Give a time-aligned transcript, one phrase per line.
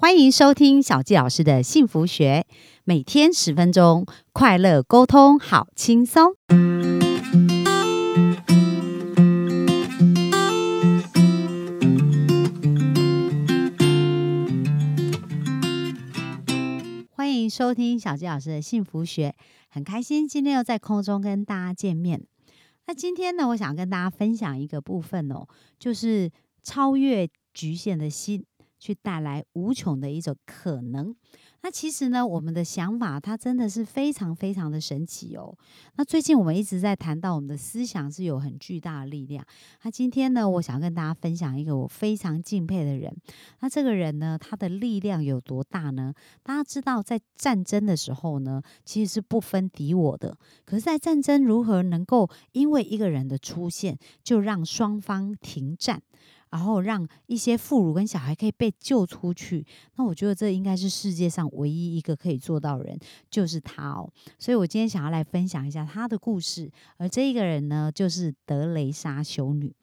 [0.00, 2.46] 欢迎收听小纪老师的幸福学，
[2.84, 6.36] 每天十分钟，快乐沟通，好轻松。
[17.10, 19.34] 欢迎收听小纪老师的幸福学，
[19.68, 22.22] 很开心今天又在空中跟大家见面。
[22.86, 26.30] 那今天呢，我想跟大家分享一个部分哦，就是
[26.62, 28.44] 超越局限的心。
[28.78, 31.14] 去带来无穷的一种可能。
[31.60, 35.52] 那其实呢，我们的想法它真的是非常非常的神奇哦。
[35.96, 39.44] 那最近我们一直在谈到我们的思想是有很巨大的力量。
[39.82, 43.12] 那今天呢，我想跟大家分享一个我非常敬佩的人。
[43.58, 46.14] 那这个人呢，他的力量有多大呢？
[46.44, 50.38] 大家知道，在战争的时候呢，其实是不分敌我的。
[50.64, 56.00] 可是，在战争如何能够因为一个人的出现，就让双方停战？
[56.50, 59.66] 然后让一些妇孺跟小孩可以被救出去，
[59.96, 62.98] 那我觉得这应该是世界上唯一一个可以做到人，
[63.30, 64.10] 就是他哦。
[64.38, 69.74] 所以我今天想要来分享一下他的故事，而这一个人呢，就是德雷莎修女。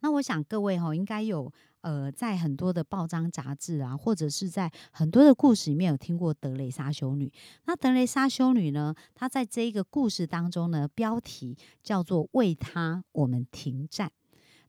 [0.00, 7.32] 那我想各位哈，应该有呃，在很多的报章杂志啊，或者是在很多的故事里面有听过德雷莎修女。
[7.64, 14.12] 那德雷莎修女呢，她在这一个故事当中呢，标题叫做“为她我们停战”。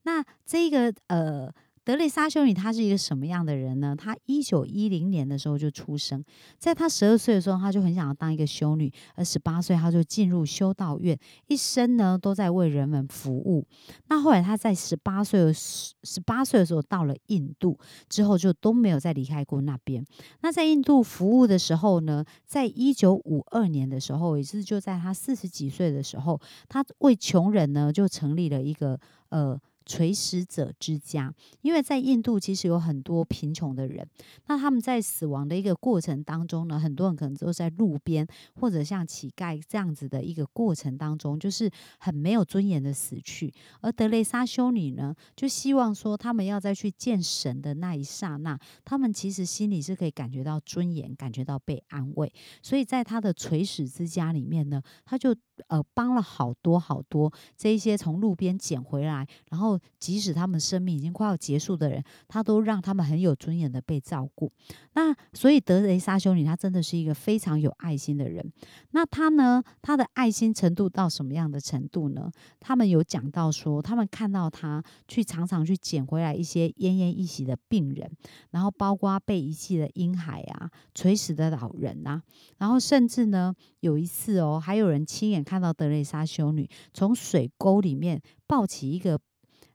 [0.07, 3.93] 那这个呃，德蕾莎修女她是一个什么样的人呢？
[3.93, 6.23] 她一九一零年的时候就出生，
[6.57, 13.65] 在她十二岁的时候，她就很想要当一个修女，而十八岁她就进入修道院，一生呢都在为人们服务。
[14.07, 17.77] 那后来她在十八岁的十十八岁的时候到了印度
[18.07, 20.01] 之后，就都没有再离开过那边。
[20.39, 28.97] 那在印度服务的时候呢，在一九五二年的时候，也是就在她四十几岁的时候，她为穷人呢就成立了一个
[29.31, 29.59] 呃。
[29.87, 34.05] 垂死者之家，因为在印度其实有很多贫穷的人，
[34.47, 38.27] 那他们在死亡的一个过程当中呢，很多人可能都在路边
[38.59, 43.51] 或者像乞丐这样子的一个过程当中，就是很没有尊严的死去。
[43.79, 52.29] 而德雷莎修女呢，就希望说他们要再去见神的那一刹那，他们其实心里是可以感觉到尊严，感觉到被安慰。
[52.61, 55.33] 所以在他的垂死之家里面呢，他就
[55.69, 59.76] 呃帮了好多好多这一些从路边捡回来，然后。
[59.99, 64.51] 即使他们生命已经快要结束的人，他都让他们很有尊严的被照顾。
[64.93, 68.51] 那所以德雷莎修女她真的是一个非常有爱心的人。
[68.91, 72.31] 那她呢，她的爱心程度到什么样的程度呢？
[72.59, 78.09] 他们有讲到说，他们看到她去常常去捡回来一些奄奄一息的病人，
[78.51, 82.21] 然后包括被遗弃的婴孩啊、垂死的老人啊，
[82.57, 89.19] 然后甚至呢有一次哦，还有人亲眼看到德雷莎修女从水沟里面抱起一个。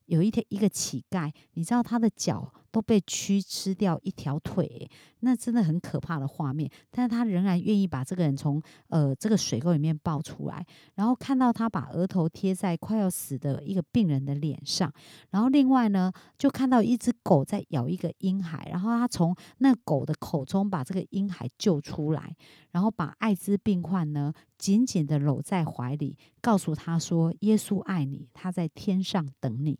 [0.06, 4.90] 有一天，一个乞丐，你知道他的脚都被蛆吃掉一条腿，
[5.20, 6.68] 那真的很可怕的画面。
[6.90, 14.92] 但是他仍然愿意把这个人从呃这个水沟里面抱出来，然后看到他把额头贴在快要死的一个病人的脸上，
[15.30, 22.34] 然后另外呢，就看到一只狗在咬一个婴孩，然后他从那狗的口中把这个婴孩救出来，
[22.70, 29.78] 然后把艾滋病患呢紧紧的搂在怀里，告诉他说：“耶稣爱你，他在天上等你。”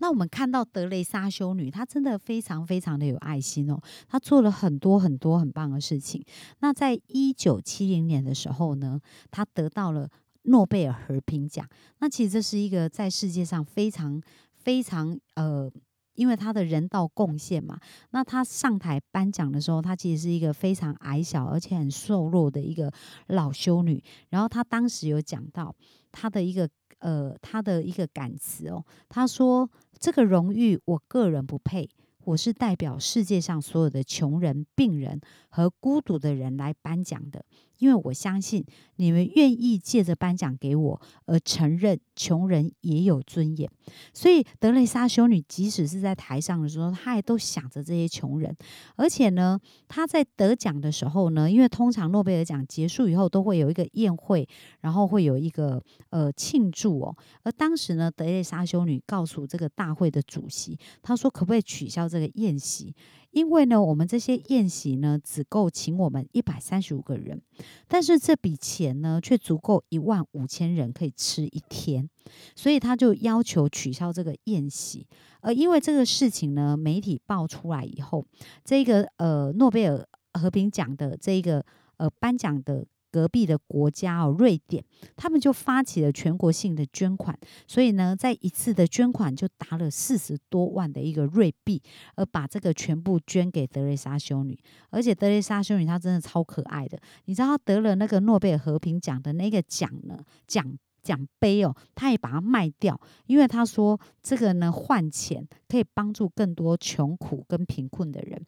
[0.00, 6.24] 那我们看到德雷莎修女，她真的非常非常的有爱心哦，她做了很多很多很棒的事情。
[6.60, 9.00] 那在一九七零年的时候呢，
[9.30, 10.08] 她得到了
[10.42, 11.68] 诺贝尔和平奖。
[11.98, 14.22] 那其实这是一个在世界上非常
[14.54, 15.70] 非常呃，
[16.14, 17.78] 因为她的人道贡献嘛。
[18.10, 22.92] 那她上台颁奖的时候，她其实是一个非常矮小而且很瘦弱的一个
[23.26, 24.02] 老修女。
[24.30, 25.74] 然后她当时有讲到
[26.12, 26.68] 她的一个。
[27.00, 31.88] 呃，他的一个感词哦，他说：“这个荣誉，我个人不配。”
[32.24, 37.44] 我是代表世界上所有的穷人、病人和孤独的人来颁奖的，
[37.78, 38.64] 因为我相信
[38.96, 43.70] 你们愿意借着颁奖给我而承认穷人也有尊严。
[44.12, 48.54] 所以德蕾莎修女即使是在台上的时候，她也都想着这些穷人。
[48.96, 54.46] 而且呢，她在得奖的时候呢，因为通常诺贝尔奖结束以后都会有一个宴会，
[54.80, 57.16] 然后会有一个呃庆祝哦。
[57.42, 62.94] 而当时呢，德蕾莎修女告诉这个大会的主席，她说：“可不可以取消？”这个宴席，
[63.32, 67.40] 因为呢，我们这些宴席呢，只够请我们一百三十五个人，
[67.86, 72.08] 但是这笔钱呢，却足够一万五千人可以吃一天，
[72.54, 75.06] 所以他就要求取消这个宴席。
[75.40, 78.24] 而因为这个事情呢，媒体爆出来以后，
[78.64, 81.64] 这个呃诺贝尔和平奖的这个
[81.96, 84.84] 呃颁奖的隔壁的国家哦，瑞典，
[85.16, 91.82] 他们就发起了全国性的捐款，所以呢，在一次的捐款就达了四十多万的一个瑞币，
[92.16, 94.58] 而把这个全部捐给德蕾莎修女。
[94.90, 108.44] 而且德蕾莎修女她真的超可爱的，你知道她得了那个诺贝尔和平奖的那个奖呢，奖奖杯哦，她也把它卖掉，因为她说这个呢换钱可以帮助更多穷苦跟贫困的人。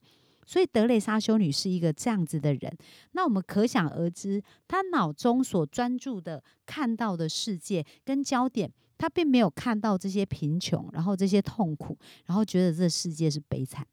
[0.51, 2.77] 所以德蕾莎修女是一个这样子的人，
[3.13, 8.69] 那我们可想而知，她脑中所专注的、看到的世界跟焦点，
[8.99, 13.87] 她并没有看到这些贫穷，然后这些痛苦，然后觉得这世界是悲惨。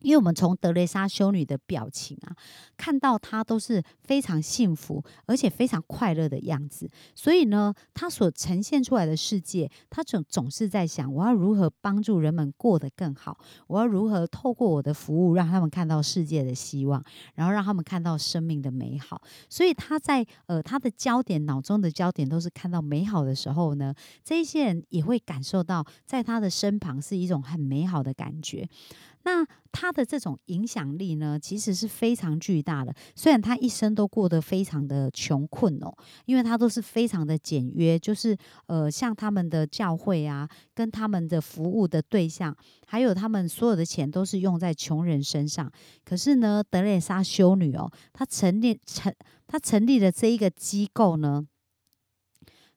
[0.00, 2.36] 因为我们从德蕾莎修女的表情啊，
[2.76, 17.02] 看到她都是非常幸福而且非常快乐的样子，所以呢，她所呈现出来的世界，她总总是在想，我要如何帮助人们过得更好，我要如何透过我的服务，让他们看到世界的希望，
[17.34, 19.20] 然后让他们看到生命的美好。
[19.48, 28.68] 所以她在呃，她的焦点脑中的焦点都是看到美好的时候呢，这一些人也会感受到，在她的身旁是一种很美好的感觉。
[29.26, 32.94] 那他的这种影响力呢，其实是非常巨大的。
[33.16, 35.92] 虽然他一生都过得非常的穷困哦，
[36.26, 38.36] 因为他都是非常的简约，就是
[38.66, 42.56] 呃，像他们的教会啊，跟他们的服务的对象，
[42.86, 45.68] 还有他们所有的钱都是用在穷人身上。
[46.04, 49.12] 可是呢，德蕾莎修女哦，她成立成
[49.48, 51.44] 她成立了这一个机构呢，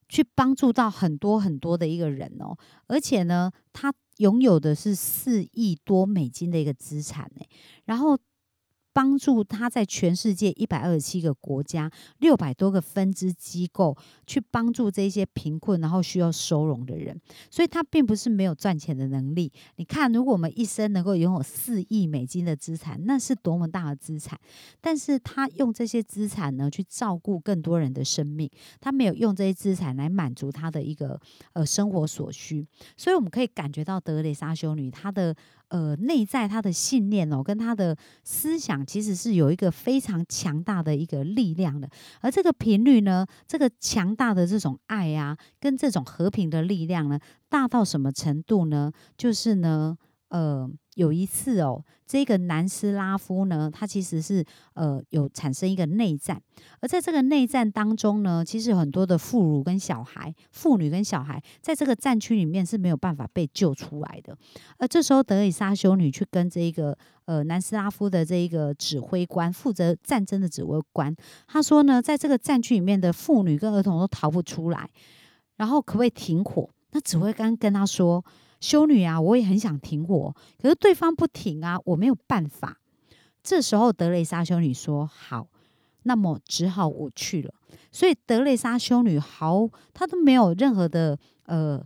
[0.09, 2.57] 去帮助到很多很多的一个人哦，
[2.87, 3.93] 而且呢，她。
[4.19, 7.45] 拥有的是四亿多美金的一个资产呢，
[7.83, 8.17] 然后。
[8.99, 13.95] 帮助他在全世界一百二十七个国家、六百多个分支机构
[14.27, 17.17] 去帮助这些贫困然后需要收容的人，
[17.49, 19.49] 所以他并不是没有赚钱的能力。
[19.77, 24.37] 你看，如果我们一生能够拥有四亿美金的资产，那是多么大的资产！
[24.81, 31.17] 但是他用这些资产呢，去照顾更多人的生命，他没有用这些资产来满足他的一个
[31.53, 32.67] 呃生活所需，
[32.97, 35.33] 所以我们可以感觉到德蕾莎修女她的。
[35.69, 41.89] 呃，内在他的信念哦，跟他的思想其实是有一个非常强大的一个力量的，
[42.21, 47.19] 而这个频率呢，这个强大的这种爱啊，跟这种和平的力量呢，
[47.49, 48.91] 大到什么程度呢？
[49.15, 49.97] 就是呢，
[50.29, 50.69] 呃。
[50.95, 54.43] 有一次哦，这个南斯拉夫呢，他其实是
[54.73, 56.41] 呃有产生一个内战，
[56.81, 64.37] 而在这个内战当中呢，其实很多的妇孺跟小孩、妇女跟小孩，在这个战区里面是没有办法被救出来的。
[64.77, 71.15] 而这时候，德里莎修女去跟这一个呃南斯拉夫的这一个指挥官，负责战争的指挥官，
[71.47, 74.89] 他说呢，在这个战区里面的妇女跟儿童都逃不出来，
[75.55, 76.69] 然后可不可以停火？
[76.91, 78.25] 那指挥官跟他说。
[78.59, 82.77] 修女啊，我也很想停火，可是对方不停啊，我没有办法。
[83.41, 85.47] 这时候德蕾莎修女说：“好，
[86.03, 87.53] 那么只好我去了。”
[87.91, 91.81] 所以德蕾莎修女毫她都没有任何的呃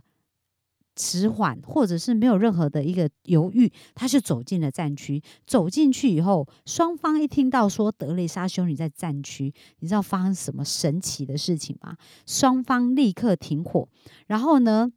[0.96, 5.22] 迟缓，或者是没有任何的一个犹豫，她就走进了战区。
[5.46, 11.96] 走进去以后，双方一听到说德蕾莎修女在战区，你知道发生什么神奇的事情吗？
[12.26, 13.88] 双方立刻停火，
[14.26, 14.92] 然后呢？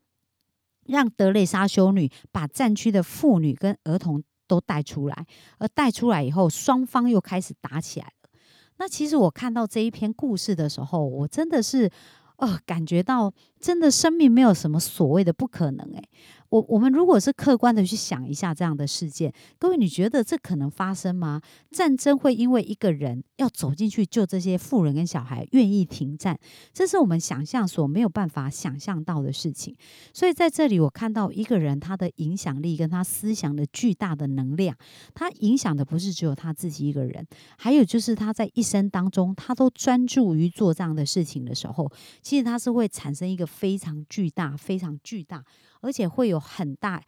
[0.87, 5.25] 让德蕾莎修女把战区的妇女跟儿童都带出来，
[5.59, 8.29] 而带出来以后，双方又开始打起来了。
[8.77, 11.89] 那其实我看到这一篇故事的时候，我真的是，
[12.37, 16.09] 呃，感觉到真的生命没有什么所谓的不可能，诶。
[16.49, 21.41] 我我们如果是客观的去想一下这样的事件，各位你觉得这可能发生吗？
[21.71, 26.39] 战争会因为一个人要走进去救这些富人跟小孩，愿意停战，
[26.73, 29.75] 这是我们想象所没有办法想象到的事情。
[30.13, 34.75] 所以在这里，我看到一个人他的影响力跟他思想的巨大的能量，
[35.13, 37.27] 他影响的不是只有他自己一个人，
[37.57, 45.43] 还有就是他在一生当中，他都专注于做这样的事情的时候，其实他是会产生一个非常巨大、非常巨大。
[45.81, 47.01] 而且会有很大，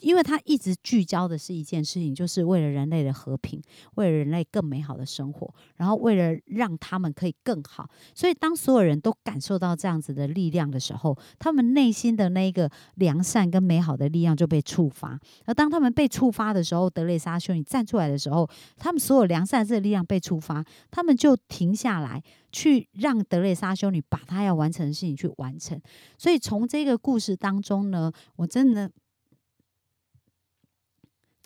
[0.00, 3.60] 因为他一直聚焦的是一件事情，就是为了人类的和平，
[3.94, 7.88] 为了人类更美好的生活，然后为了让他们可以更好。
[8.14, 15.18] 所以，当所有人都感受到这样子的力量的时候，他们内心的那个良善跟美好的力量就被触发。
[15.44, 22.22] 而当他们被触发的时候，德蕾莎修女站出来的时候，他们所有良善这力量被触发，他们就停下来。
[22.52, 25.78] 去让德蕾莎修女把她要完成的事情去完成，
[26.16, 28.90] 所以从这个故事当中呢，我真的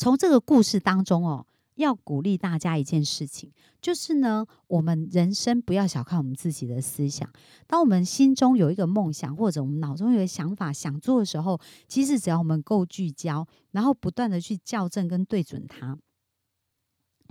[0.01, 3.53] 从这个故事当中哦，要鼓励大家一件事情，
[3.83, 7.31] 就是呢，我们人生不要小看我们自己的思想。
[7.67, 15.99] 当我们心中有一个梦想，或者我们脑中有个想法想做的时候，其实只要我们够聚焦，然后不断的去校正跟对准它。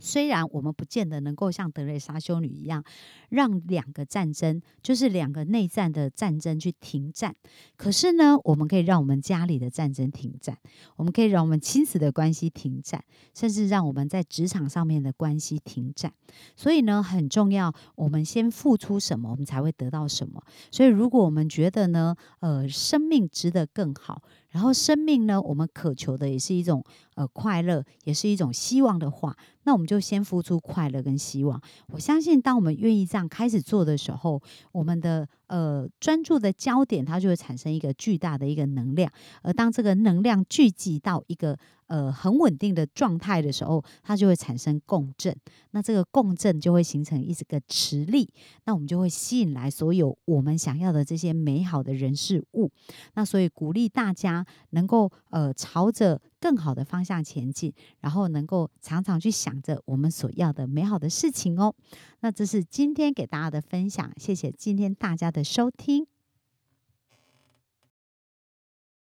[0.01, 2.83] 虽然我们不见得能够像德蕾莎修女一样，
[3.29, 7.35] 让两个战争，就是两个内战的战争去停战，
[7.75, 10.57] 可是呢，我们可以让我们家里的战争停战，
[10.95, 13.03] 我们可以让我们亲子的关系停战，
[13.33, 16.13] 甚至让我们在职场上面的关系停战。
[16.55, 20.41] 所以呢，很重要，我们先付出什么，我们才会得到什么。
[20.71, 24.21] 所以，如果我们觉得呢，呃，生命值得更好。
[24.49, 26.83] 然后生命呢，我们渴求的也是一种
[27.15, 31.61] 呃快乐，也是一种希望的话，那我们就先付出快乐跟希望。
[31.89, 34.41] 我相信，当我们愿意这样开始做的时候，
[34.71, 39.11] 我们的呃专注的焦点，它就会产生一个巨大的一个能量。
[39.43, 45.35] 而当这个能量聚集到一个呃很稳定的状态的时候，它就会产生共振。
[45.71, 48.27] 那这个共振就会形成一个磁力，
[48.65, 52.71] 那我们就会吸引来所有我们想要的这些美好的人事物。
[53.15, 54.45] 那所以鼓励大家。
[54.71, 61.74] 能够呃朝着更好的方向前进，然后能够常常去想着我们所要的美好的事情哦。
[62.22, 66.08] 那这是今天给大家的分享，谢谢今天大家的收听。